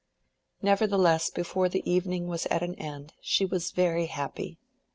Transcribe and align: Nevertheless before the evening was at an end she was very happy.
Nevertheless 0.63 1.29
before 1.29 1.69
the 1.69 1.87
evening 1.87 2.25
was 2.27 2.47
at 2.47 2.63
an 2.63 2.73
end 2.79 3.13
she 3.21 3.45
was 3.45 3.69
very 3.69 4.07
happy. 4.07 4.57